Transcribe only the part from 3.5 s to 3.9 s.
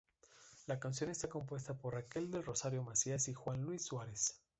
Luis